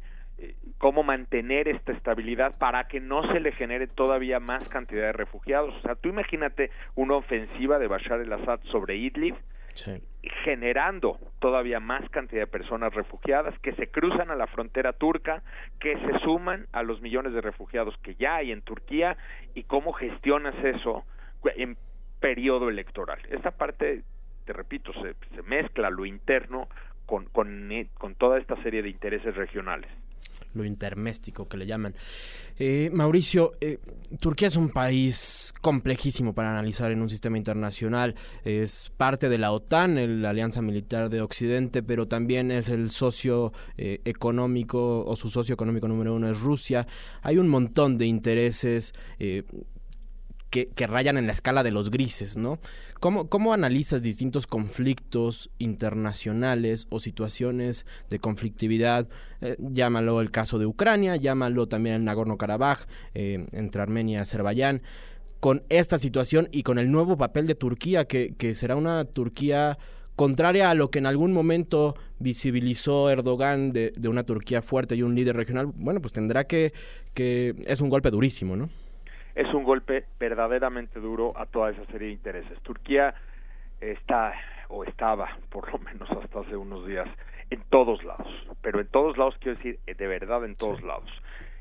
cómo 0.78 1.02
mantener 1.02 1.68
esta 1.68 1.92
estabilidad 1.92 2.56
para 2.58 2.86
que 2.88 3.00
no 3.00 3.22
se 3.32 3.40
le 3.40 3.52
genere 3.52 3.86
todavía 3.86 4.40
más 4.40 4.68
cantidad 4.68 5.06
de 5.06 5.12
refugiados. 5.12 5.74
O 5.76 5.80
sea, 5.80 5.94
tú 5.94 6.08
imagínate 6.08 6.70
una 6.94 7.14
ofensiva 7.14 7.78
de 7.78 7.86
Bashar 7.86 8.20
el-Assad 8.20 8.60
sobre 8.70 8.96
Idlib, 8.96 9.34
generando 10.44 11.18
todavía 11.38 11.80
más 11.80 12.08
cantidad 12.10 12.42
de 12.42 12.46
personas 12.46 12.94
refugiadas 12.94 13.58
que 13.60 13.72
se 13.74 13.88
cruzan 13.88 14.30
a 14.30 14.34
la 14.34 14.46
frontera 14.46 14.92
turca, 14.94 15.42
que 15.80 15.96
se 15.98 16.18
suman 16.20 16.66
a 16.72 16.82
los 16.82 17.00
millones 17.02 17.34
de 17.34 17.42
refugiados 17.42 17.96
que 17.98 18.14
ya 18.14 18.36
hay 18.36 18.52
en 18.52 18.62
Turquía 18.62 19.16
y 19.54 19.64
cómo 19.64 19.92
gestionas 19.92 20.54
eso 20.64 21.04
en 21.56 21.76
periodo 22.20 22.70
electoral. 22.70 23.18
Esta 23.30 23.50
parte, 23.50 24.02
te 24.46 24.52
repito, 24.52 24.92
se, 24.94 25.14
se 25.34 25.42
mezcla 25.42 25.90
lo 25.90 26.06
interno 26.06 26.68
con, 27.04 27.26
con, 27.26 27.70
con 27.98 28.14
toda 28.14 28.38
esta 28.38 28.60
serie 28.62 28.82
de 28.82 28.88
intereses 28.88 29.34
regionales 29.36 29.90
lo 30.56 30.64
interméstico 30.64 31.48
que 31.48 31.56
le 31.56 31.66
llaman. 31.66 31.94
Eh, 32.58 32.90
Mauricio, 32.92 33.52
eh, 33.60 33.78
Turquía 34.18 34.48
es 34.48 34.56
un 34.56 34.70
país 34.70 35.52
complejísimo 35.60 36.34
para 36.34 36.50
analizar 36.50 36.90
en 36.90 37.02
un 37.02 37.08
sistema 37.08 37.36
internacional. 37.36 38.14
Es 38.44 38.92
parte 38.96 39.28
de 39.28 39.38
la 39.38 39.52
OTAN, 39.52 40.22
la 40.22 40.30
Alianza 40.30 40.62
Militar 40.62 41.10
de 41.10 41.20
Occidente, 41.20 41.82
pero 41.82 42.08
también 42.08 42.50
es 42.50 42.68
el 42.68 42.90
socio 42.90 43.52
eh, 43.76 44.00
económico 44.04 45.04
o 45.04 45.16
su 45.16 45.28
socio 45.28 45.52
económico 45.52 45.86
número 45.88 46.14
uno 46.14 46.30
es 46.30 46.40
Rusia. 46.40 46.86
Hay 47.22 47.38
un 47.38 47.48
montón 47.48 47.98
de 47.98 48.06
intereses 48.06 48.94
que, 50.64 50.86
rayan 50.86 51.18
en 51.18 51.26
la 51.26 51.32
escala 51.32 51.62
de 51.62 51.70
los 51.70 51.90
grises, 51.90 52.36
¿no? 52.36 52.58
¿Cómo, 53.00 53.28
¿Cómo 53.28 53.52
analizas 53.52 54.02
distintos 54.02 54.46
conflictos 54.46 55.50
internacionales 55.58 56.86
o 56.90 56.98
situaciones 56.98 57.84
de 58.08 58.18
conflictividad? 58.18 59.08
Eh, 59.40 59.56
llámalo 59.58 60.20
el 60.20 60.30
caso 60.30 60.58
de 60.58 60.66
Ucrania, 60.66 61.16
llámalo 61.16 61.66
también 61.68 61.96
el 61.96 62.04
Nagorno-Karabaj, 62.04 62.86
eh, 63.14 63.46
entre 63.52 63.82
Armenia 63.82 64.18
y 64.18 64.22
Azerbaiyán, 64.22 64.82
con 65.40 65.62
esta 65.68 65.98
situación 65.98 66.48
y 66.50 66.62
con 66.62 66.78
el 66.78 66.90
nuevo 66.90 67.16
papel 67.16 67.46
de 67.46 67.54
Turquía, 67.54 68.06
que, 68.06 68.54
será 68.54 68.76
una 68.76 69.04
Turquía 69.04 69.78
contraria 70.16 70.70
a 70.70 70.74
lo 70.74 70.90
que 70.90 70.98
en 70.98 71.06
algún 71.06 71.32
momento 71.32 71.94
visibilizó 72.18 73.10
Erdogan 73.10 73.72
de, 73.72 73.92
de, 73.94 74.08
una 74.08 74.24
Turquía 74.24 74.62
fuerte 74.62 74.96
y 74.96 75.02
un 75.02 75.14
líder 75.14 75.36
regional, 75.36 75.66
bueno, 75.66 76.00
pues 76.00 76.14
tendrá 76.14 76.44
que, 76.44 76.72
que 77.12 77.54
es 77.66 77.82
un 77.82 77.90
golpe 77.90 78.10
durísimo, 78.10 78.56
¿no? 78.56 78.70
Es 79.36 79.52
un 79.52 79.64
golpe 79.64 80.06
verdaderamente 80.18 80.98
duro 80.98 81.34
a 81.36 81.44
toda 81.44 81.70
esa 81.70 81.84
serie 81.86 82.08
de 82.08 82.14
intereses. 82.14 82.58
Turquía 82.62 83.14
está 83.80 84.32
o 84.68 84.82
estaba, 84.82 85.28
por 85.50 85.70
lo 85.70 85.78
menos 85.78 86.10
hasta 86.10 86.40
hace 86.40 86.56
unos 86.56 86.86
días, 86.86 87.06
en 87.50 87.62
todos 87.68 88.02
lados, 88.02 88.26
pero 88.62 88.80
en 88.80 88.88
todos 88.88 89.16
lados 89.18 89.36
quiero 89.38 89.58
decir 89.58 89.78
eh, 89.86 89.94
de 89.94 90.06
verdad 90.06 90.44
en 90.44 90.56
todos 90.56 90.82
lados. 90.82 91.10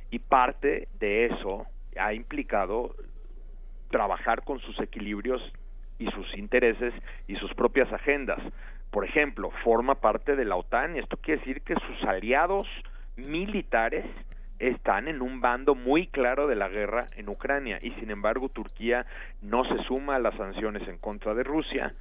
Y 0.10 0.20
parte 0.20 0.88
de 1.00 1.26
eso 1.26 1.68
ha 2.00 2.14
implicado 2.14 2.96
trabajar 3.92 4.44
con 4.44 4.60
sus 4.60 4.80
equilibrios 4.80 5.42
y 6.00 6.10
sus 6.12 6.34
intereses 6.38 6.94
y 7.28 7.36
sus 7.36 7.54
propias 7.56 7.92
agendas. 7.92 8.40
Por 8.90 9.04
ejemplo, 9.04 9.52
forma 9.66 9.96
parte 9.96 10.38
de 10.38 10.46
la 10.46 10.56
OTAN 10.56 10.96
y 10.96 11.00
esto 11.00 11.18
quiere 11.18 11.40
decir 11.40 11.62
que 11.62 11.76
sus 11.76 12.08
aliados 12.08 12.68
militares 13.18 14.06
están 14.60 15.08
en 15.08 15.22
un 15.22 15.42
bando 15.42 15.76
muy 15.76 16.08
claro 16.08 16.48
de 16.48 16.56
la 16.56 16.70
guerra 16.70 17.10
en 17.16 17.30
Ucrania 17.30 17.80
y 17.82 17.92
sin 17.92 18.12
embargo 18.12 18.50
Turquía 18.50 19.06
no 19.42 19.66
se 19.66 19.84
suma 19.84 20.16
a 20.16 20.20
las 20.20 20.36
sanciones 20.36 20.88
en 20.88 20.98
contra 20.98 21.34
de 21.34 21.44
Rusia, 21.44 21.94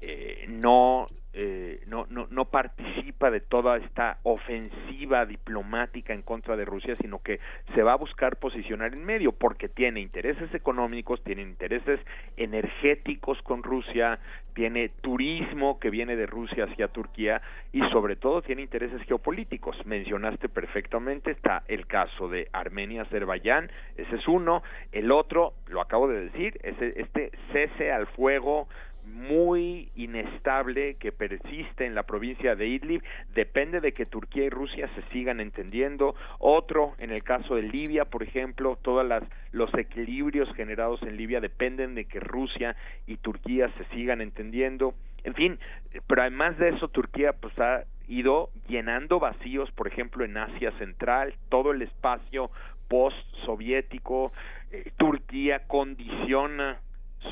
eh, 0.00 0.44
no 0.48 1.06
eh, 1.36 1.82
no, 1.88 2.06
no, 2.10 2.28
no 2.30 2.44
participa 2.44 3.30
de 3.30 3.40
toda 3.40 3.76
esta 3.78 4.18
ofensiva 4.22 5.26
diplomática 5.26 6.14
en 6.14 6.22
contra 6.22 6.56
de 6.56 6.64
Rusia, 6.64 6.96
sino 7.00 7.20
que 7.22 7.40
se 7.74 7.82
va 7.82 7.94
a 7.94 7.96
buscar 7.96 8.36
posicionar 8.36 8.92
en 8.92 9.04
medio 9.04 9.32
porque 9.32 9.68
tiene 9.68 10.00
intereses 10.00 10.54
económicos, 10.54 11.22
tiene 11.24 11.42
intereses 11.42 11.98
energéticos 12.36 13.42
con 13.42 13.64
Rusia, 13.64 14.20
tiene 14.54 14.90
turismo 15.00 15.80
que 15.80 15.90
viene 15.90 16.14
de 16.14 16.26
Rusia 16.26 16.64
hacia 16.64 16.86
Turquía 16.86 17.42
y 17.72 17.80
sobre 17.90 18.14
todo 18.14 18.40
tiene 18.40 18.62
intereses 18.62 19.02
geopolíticos. 19.02 19.76
Mencionaste 19.84 20.48
perfectamente, 20.48 21.32
está 21.32 21.64
el 21.66 21.88
caso 21.88 22.28
de 22.28 22.48
Armenia, 22.52 23.02
Azerbaiyán, 23.02 23.70
ese 23.96 24.14
es 24.14 24.28
uno, 24.28 24.62
el 24.92 25.10
otro, 25.10 25.54
lo 25.66 25.80
acabo 25.80 26.06
de 26.06 26.26
decir, 26.26 26.60
es 26.62 26.80
este 26.80 27.32
cese 27.52 27.90
al 27.90 28.06
fuego 28.06 28.68
muy 29.14 29.90
inestable 29.94 30.96
que 30.96 31.12
persiste 31.12 31.86
en 31.86 31.94
la 31.94 32.02
provincia 32.02 32.56
de 32.56 32.66
Idlib 32.66 33.02
depende 33.34 33.80
de 33.80 33.92
que 33.92 34.06
Turquía 34.06 34.44
y 34.44 34.50
Rusia 34.50 34.90
se 34.94 35.02
sigan 35.12 35.40
entendiendo. 35.40 36.14
Otro, 36.38 36.94
en 36.98 37.10
el 37.10 37.22
caso 37.22 37.54
de 37.54 37.62
Libia, 37.62 38.04
por 38.04 38.22
ejemplo, 38.22 38.76
todos 38.82 39.06
los 39.52 39.72
equilibrios 39.74 40.52
generados 40.54 41.00
en 41.02 41.16
Libia 41.16 41.40
dependen 41.40 41.94
de 41.94 42.06
que 42.06 42.20
Rusia 42.20 42.76
y 43.06 43.16
Turquía 43.18 43.70
se 43.78 43.84
sigan 43.94 44.20
entendiendo. 44.20 44.94
En 45.22 45.34
fin, 45.34 45.58
pero 46.06 46.22
además 46.22 46.58
de 46.58 46.70
eso, 46.70 46.88
Turquía 46.88 47.32
pues 47.32 47.58
ha 47.58 47.84
ido 48.08 48.50
llenando 48.68 49.20
vacíos, 49.20 49.70
por 49.72 49.88
ejemplo, 49.88 50.24
en 50.24 50.36
Asia 50.36 50.72
Central, 50.72 51.34
todo 51.48 51.70
el 51.70 51.82
espacio 51.82 52.50
post-soviético. 52.88 54.32
Eh, 54.70 54.90
Turquía 54.96 55.66
condiciona 55.66 56.80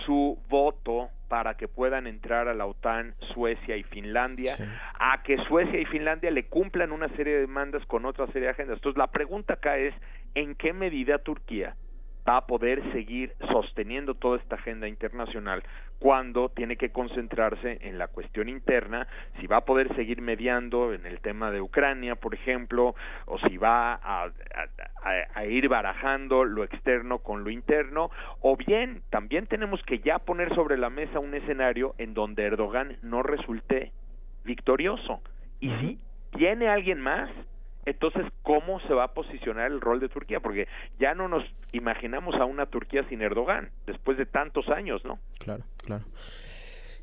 su 0.04 0.38
voto 0.48 1.10
para 1.28 1.56
que 1.56 1.68
puedan 1.68 2.06
entrar 2.06 2.48
a 2.48 2.54
la 2.54 2.66
OTAN 2.66 3.14
Suecia 3.32 3.76
y 3.76 3.82
Finlandia, 3.84 4.56
a 4.98 5.22
que 5.22 5.38
Suecia 5.48 5.80
y 5.80 5.86
Finlandia 5.86 6.30
le 6.30 6.44
cumplan 6.44 6.92
una 6.92 7.08
serie 7.16 7.34
de 7.34 7.40
demandas 7.40 7.84
con 7.86 8.04
otra 8.04 8.26
serie 8.26 8.42
de 8.42 8.50
agendas. 8.50 8.76
Entonces 8.76 8.98
la 8.98 9.06
pregunta 9.06 9.54
acá 9.54 9.78
es, 9.78 9.94
¿en 10.34 10.54
qué 10.54 10.72
medida 10.72 11.18
Turquía 11.18 11.74
va 12.28 12.38
a 12.38 12.46
poder 12.46 12.82
seguir 12.92 13.34
sosteniendo 13.50 14.14
toda 14.14 14.38
esta 14.38 14.56
agenda 14.56 14.88
internacional 14.88 15.62
cuando 15.98 16.48
tiene 16.48 16.76
que 16.76 16.90
concentrarse 16.90 17.78
en 17.82 17.96
la 17.96 18.08
cuestión 18.08 18.48
interna, 18.48 19.06
si 19.38 19.46
va 19.46 19.58
a 19.58 19.64
poder 19.64 19.94
seguir 19.94 20.20
mediando 20.20 20.92
en 20.92 21.06
el 21.06 21.20
tema 21.20 21.52
de 21.52 21.60
Ucrania, 21.60 22.16
por 22.16 22.34
ejemplo, 22.34 22.96
o 23.26 23.38
si 23.38 23.56
va 23.56 23.94
a, 23.94 24.32
a, 25.34 25.44
ir 25.44 25.68
barajando 25.68 26.44
lo 26.44 26.64
externo 26.64 27.20
con 27.20 27.44
lo 27.44 27.50
interno, 27.50 28.10
o 28.40 28.56
bien 28.56 29.02
también 29.10 29.46
tenemos 29.46 29.80
que 29.84 30.00
ya 30.00 30.18
poner 30.18 30.52
sobre 30.56 30.76
la 30.76 30.90
mesa 30.90 31.20
un 31.20 31.34
escenario 31.34 31.94
en 31.98 32.14
donde 32.14 32.46
Erdogan 32.46 32.96
no 33.02 33.22
resulte 33.22 33.92
victorioso. 34.44 35.22
Y 35.60 35.70
si 35.76 35.98
tiene 36.36 36.68
alguien 36.68 37.00
más, 37.00 37.30
entonces, 37.84 38.24
¿cómo 38.42 38.80
se 38.80 38.94
va 38.94 39.04
a 39.04 39.14
posicionar 39.14 39.70
el 39.70 39.80
rol 39.80 40.00
de 40.00 40.08
Turquía? 40.08 40.40
Porque 40.40 40.68
ya 40.98 41.14
no 41.14 41.28
nos 41.28 41.44
imaginamos 41.72 42.36
a 42.36 42.44
una 42.44 42.66
Turquía 42.66 43.04
sin 43.08 43.22
Erdogan, 43.22 43.70
después 43.86 44.16
de 44.18 44.26
tantos 44.26 44.68
años, 44.68 45.04
¿no? 45.04 45.18
Claro, 45.38 45.64
claro. 45.84 46.04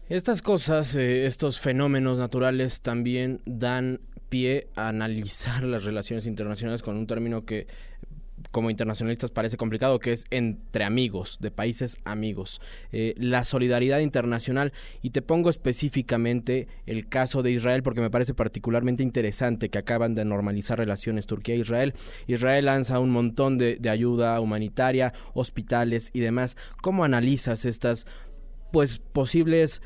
Estas 0.08 0.42
cosas, 0.42 0.96
eh, 0.96 1.26
estos 1.26 1.60
fenómenos 1.60 2.18
naturales 2.18 2.82
también 2.82 3.42
dan 3.46 4.00
pie 4.30 4.68
a 4.76 4.88
analizar 4.88 5.64
las 5.64 5.84
relaciones 5.84 6.26
internacionales 6.28 6.82
con 6.82 6.98
un 6.98 7.08
término 7.08 7.46
que 7.46 7.68
como 8.52 8.70
internacionalistas 8.70 9.32
parece 9.32 9.58
complicado, 9.58 10.00
que 10.00 10.12
es 10.12 10.26
entre 10.32 10.84
amigos, 10.84 11.38
de 11.40 11.52
países 11.52 11.98
amigos. 12.04 12.62
Eh, 12.92 13.14
la 13.18 13.44
solidaridad 13.44 14.00
internacional, 14.00 14.74
y 15.02 15.12
te 15.12 15.22
pongo 15.22 15.50
específicamente 15.50 16.68
el 16.86 17.08
caso 17.08 17.44
de 17.44 17.52
Israel, 17.52 17.84
porque 17.84 18.02
me 18.02 18.10
parece 18.10 18.34
particularmente 18.34 19.04
interesante 19.04 19.70
que 19.70 19.78
acaban 19.78 20.14
de 20.14 20.26
normalizar 20.26 20.78
relaciones 20.78 21.28
Turquía-Israel. 21.28 21.94
Israel 22.28 22.66
lanza 22.66 23.00
un 23.00 23.12
montón 23.12 23.58
de, 23.58 23.80
ayuda 23.90 24.40
humanitaria, 24.40 25.14
hospitales 25.34 26.12
y 26.14 26.20
demás. 26.20 26.56
¿Cómo 26.82 27.04
analizas 27.04 27.66
estas 27.66 28.06
pues 28.72 29.00
posibles 29.00 29.82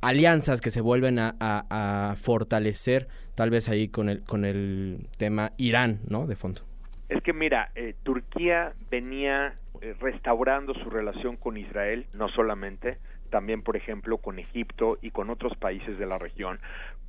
alianzas 0.00 0.60
que 0.60 0.70
se 0.70 0.80
vuelven 0.80 1.18
a, 1.20 1.36
a, 1.38 2.16
fortalecer, 2.16 3.06
tal 3.34 3.50
vez 3.50 3.68
ahí 3.68 3.88
con 3.88 4.08
el, 4.08 4.22
con 4.24 4.44
el 4.44 5.06
tema 5.16 5.52
Irán, 5.58 6.00
¿no? 6.08 6.26
De 6.26 6.34
fondo. 6.34 6.69
Es 7.10 7.20
que 7.24 7.32
mira, 7.32 7.72
eh, 7.74 7.94
Turquía 8.04 8.72
venía 8.88 9.52
eh, 9.80 9.96
restaurando 10.00 10.74
su 10.74 10.90
relación 10.90 11.36
con 11.36 11.56
Israel, 11.56 12.06
no 12.12 12.28
solamente, 12.28 12.98
también 13.30 13.62
por 13.62 13.76
ejemplo 13.76 14.18
con 14.18 14.38
Egipto 14.38 14.96
y 15.02 15.10
con 15.10 15.28
otros 15.28 15.56
países 15.56 15.98
de 15.98 16.06
la 16.06 16.18
región, 16.18 16.60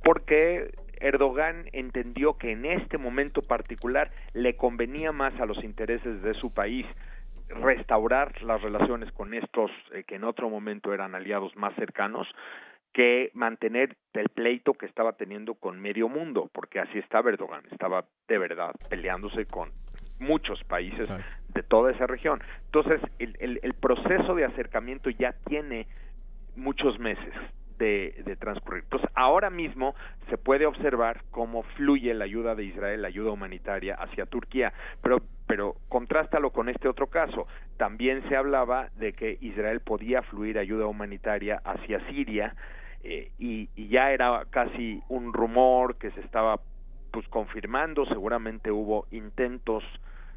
porque 0.02 0.72
Erdogan 0.98 1.66
entendió 1.72 2.36
que 2.36 2.50
en 2.50 2.66
este 2.66 2.98
momento 2.98 3.42
particular 3.42 4.10
le 4.34 4.56
convenía 4.56 5.12
más 5.12 5.38
a 5.40 5.46
los 5.46 5.62
intereses 5.62 6.20
de 6.22 6.34
su 6.34 6.52
país 6.52 6.84
restaurar 7.48 8.42
las 8.42 8.60
relaciones 8.60 9.12
con 9.12 9.34
estos 9.34 9.70
eh, 9.92 10.02
que 10.02 10.16
en 10.16 10.24
otro 10.24 10.50
momento 10.50 10.92
eran 10.92 11.14
aliados 11.14 11.54
más 11.54 11.76
cercanos 11.76 12.26
que 12.92 13.30
mantener 13.34 13.96
el 14.14 14.28
pleito 14.30 14.74
que 14.74 14.86
estaba 14.86 15.12
teniendo 15.12 15.54
con 15.54 15.80
medio 15.80 16.08
mundo, 16.08 16.50
porque 16.52 16.80
así 16.80 16.98
estaba 16.98 17.30
Erdogan, 17.30 17.62
estaba 17.70 18.04
de 18.26 18.38
verdad 18.38 18.72
peleándose 18.90 19.46
con 19.46 19.70
muchos 20.22 20.62
países 20.64 21.08
de 21.48 21.62
toda 21.62 21.90
esa 21.90 22.06
región. 22.06 22.42
Entonces, 22.66 23.00
el, 23.18 23.60
el, 23.62 23.74
proceso 23.74 24.34
de 24.34 24.44
acercamiento 24.44 25.10
ya 25.10 25.34
tiene 25.46 25.86
muchos 26.56 26.98
meses 26.98 27.34
de, 27.78 28.22
de, 28.24 28.36
transcurrir. 28.36 28.84
Entonces, 28.84 29.10
ahora 29.14 29.50
mismo 29.50 29.94
se 30.30 30.38
puede 30.38 30.66
observar 30.66 31.22
cómo 31.30 31.64
fluye 31.76 32.14
la 32.14 32.24
ayuda 32.24 32.54
de 32.54 32.64
Israel, 32.64 33.02
la 33.02 33.08
ayuda 33.08 33.32
humanitaria 33.32 33.94
hacia 33.94 34.26
Turquía, 34.26 34.72
pero, 35.02 35.18
pero 35.46 35.76
contrástalo 35.88 36.50
con 36.50 36.68
este 36.68 36.88
otro 36.88 37.08
caso. 37.08 37.46
También 37.76 38.22
se 38.28 38.36
hablaba 38.36 38.88
de 38.96 39.12
que 39.12 39.38
Israel 39.40 39.80
podía 39.80 40.22
fluir 40.22 40.58
ayuda 40.58 40.86
humanitaria 40.86 41.60
hacia 41.64 42.00
Siria 42.08 42.54
eh, 43.02 43.32
y, 43.38 43.68
y 43.74 43.88
ya 43.88 44.12
era 44.12 44.44
casi 44.50 45.02
un 45.08 45.32
rumor 45.32 45.96
que 45.96 46.12
se 46.12 46.20
estaba 46.20 46.60
pues 47.10 47.28
confirmando, 47.28 48.06
seguramente 48.06 48.70
hubo 48.70 49.06
intentos 49.10 49.84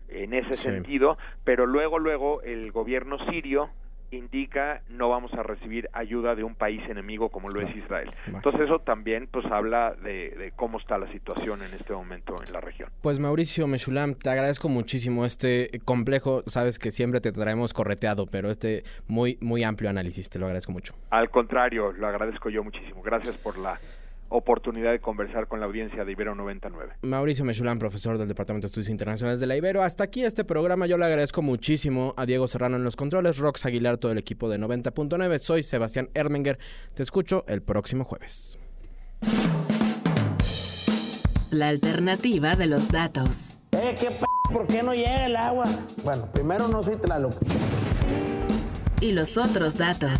en 0.10 0.34
ese 0.34 0.54
sentido, 0.54 1.18
pero 1.44 1.66
luego, 1.66 2.00
luego 2.00 2.42
el 2.42 2.72
gobierno 2.72 3.18
sirio 3.30 3.70
indica 4.12 4.82
no 4.90 5.10
vamos 5.10 5.34
a 5.34 5.44
recibir 5.44 5.90
ayuda 5.94 6.36
de 6.36 6.44
un 6.44 6.56
país 6.56 6.82
enemigo 6.90 7.29
como 7.29 7.50
lo 7.50 7.62
es 7.62 7.75
Israel. 7.75 8.12
Entonces 8.27 8.62
eso 8.62 8.79
también 8.79 9.27
pues 9.32 9.46
habla 9.48 9.96
de, 9.96 10.53
cómo 10.56 10.79
está 10.79 10.98
la 10.98 11.12
situación 11.12 11.62
en 11.64 11.74
este 11.74 11.94
momento 11.94 12.36
en 12.46 12.53
la 12.53 12.62
región. 12.62 12.90
Pues 13.01 13.20
Mauricio 13.20 13.68
Meshulam, 13.68 14.16
te 14.16 14.29
agradezco 14.29 14.70
muchísimo 14.70 15.25
este 15.25 15.70
complejo, 15.86 16.44
sabes 16.46 16.79
que 16.79 16.92
siempre 16.92 17.22
te 17.22 17.32
traemos 17.32 17.74
correteado, 17.74 18.25
pero 18.27 18.50
este 18.50 18.84
muy 19.08 19.38
muy 19.42 19.64
amplio 19.64 19.90
análisis, 19.90 20.29
te 20.29 20.40
lo 20.40 20.46
agradezco 20.46 20.72
mucho. 20.72 20.94
Al 21.10 21.29
contrario, 21.29 21.92
lo 21.92 22.08
agradezco 22.08 22.50
yo 22.50 22.64
muchísimo. 22.64 23.01
Gracias 23.01 23.36
por 23.38 23.58
la 23.58 23.79
oportunidad 24.29 24.92
de 24.92 25.00
conversar 25.00 25.48
con 25.48 25.59
la 25.59 25.66
audiencia 25.66 26.03
de 26.03 26.11
Ibero 26.11 26.35
99. 26.35 26.94
Mauricio 27.03 27.46
Mechulán, 27.46 27.79
profesor 27.79 28.18
del 28.18 28.27
Departamento 28.27 28.66
de 28.66 28.70
Estudios 28.70 28.90
Internacionales 28.90 29.40
de 29.40 29.48
la 29.48 29.55
Ibero. 29.55 29.83
Hasta 29.83 30.03
aquí 30.03 30.24
este 30.24 30.44
programa. 30.44 30.88
Yo 30.88 30.98
le 30.98 31.05
agradezco 31.05 31.42
muchísimo 31.42 32.14
a 32.18 32.25
Diego 32.25 32.48
Serrano 32.48 32.77
en 32.77 32.83
los 32.83 32.96
controles, 32.96 33.38
Rox 33.38 33.66
Aguilar, 33.66 33.98
todo 33.98 34.11
el 34.11 34.18
equipo 34.18 34.50
de 34.50 34.59
90.9. 34.59 35.38
Soy 35.40 35.64
Sebastián 35.64 36.09
Ermenger. 36.14 36.57
Te 36.94 37.03
escucho 37.03 37.46
el 37.48 37.61
próximo 37.61 38.03
jueves. 38.03 38.57
La 41.51 41.70
alternativa 41.70 42.55
de 42.55 42.68
los 42.68 42.90
datos. 42.90 43.59
Eh, 43.72 43.96
¿qué 44.00 44.07
p 44.07 44.25
¿Por 44.51 44.68
qué 44.68 44.83
no 44.83 44.94
llega 44.94 45.25
el 45.25 45.35
agua? 45.35 45.66
Bueno, 46.03 46.29
primero 46.31 46.68
no 46.68 46.83
soy 46.83 46.98
Tlaloc. 46.98 47.33
Y 49.01 49.11
los 49.11 49.38
otros 49.38 49.77
datos. 49.77 50.20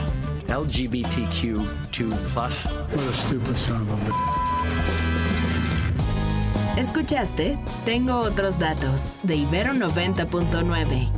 LGBTQ2+. 0.51 1.63
What 2.91 3.07
a 3.07 3.13
stupid 3.13 3.55
son 3.55 3.81
of 3.81 3.89
a 3.89 3.95
Escuchaste 6.79 7.57
Tengo 7.85 8.17
otros 8.17 8.59
datos 8.59 8.99
de 9.23 9.37
Ibero 9.37 9.73
90.9. 9.73 11.09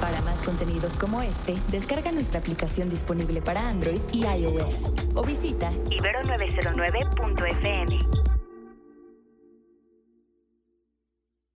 Para 0.00 0.22
más 0.22 0.40
contenidos 0.44 0.96
como 0.96 1.20
este, 1.20 1.54
descarga 1.70 2.10
nuestra 2.12 2.40
aplicación 2.40 2.88
disponible 2.88 3.42
para 3.42 3.68
Android 3.68 4.00
y 4.12 4.24
iOS 4.24 4.76
o 5.14 5.22
visita 5.22 5.70
ibero909.fm. 5.90 8.37